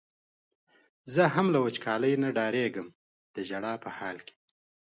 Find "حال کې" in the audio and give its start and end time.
3.97-4.35